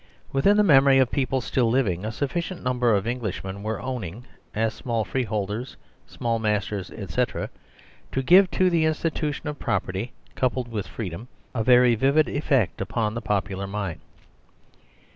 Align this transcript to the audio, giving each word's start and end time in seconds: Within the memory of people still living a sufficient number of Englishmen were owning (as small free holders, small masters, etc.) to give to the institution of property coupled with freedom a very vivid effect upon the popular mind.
Within 0.33 0.57
the 0.57 0.63
memory 0.63 0.97
of 0.97 1.11
people 1.11 1.41
still 1.41 1.69
living 1.69 2.03
a 2.05 2.11
sufficient 2.11 2.63
number 2.63 2.95
of 2.95 3.05
Englishmen 3.05 3.61
were 3.61 3.79
owning 3.79 4.25
(as 4.55 4.73
small 4.73 5.05
free 5.05 5.25
holders, 5.25 5.77
small 6.07 6.39
masters, 6.39 6.89
etc.) 6.89 7.51
to 8.11 8.23
give 8.23 8.49
to 8.49 8.71
the 8.71 8.85
institution 8.85 9.47
of 9.47 9.59
property 9.59 10.11
coupled 10.33 10.69
with 10.71 10.87
freedom 10.87 11.27
a 11.53 11.63
very 11.63 11.93
vivid 11.93 12.27
effect 12.27 12.81
upon 12.81 13.13
the 13.13 13.21
popular 13.21 13.67
mind. 13.67 13.99